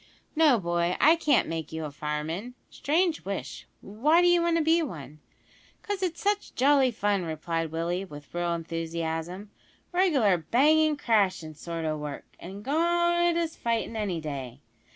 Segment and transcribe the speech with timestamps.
[0.35, 2.55] "No, boy, I can't make you a fireman.
[2.71, 5.19] Strange wish why d'you want to be one?"
[5.83, 9.51] "'Cause it's such jolly fun," replied Willie; with real enthusiasm,
[9.91, 14.61] "reg'lar bangin' crashin' sort o' work as good as fightin' any day!